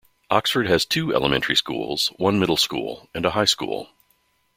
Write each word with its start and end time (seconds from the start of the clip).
Oxford 0.31 0.65
has 0.65 0.83
two 0.83 1.13
elementary 1.13 1.55
schools, 1.55 2.07
one 2.17 2.39
middle 2.39 2.57
school, 2.57 3.07
and 3.13 3.23
a 3.23 3.29
high 3.29 3.45
school. 3.45 3.91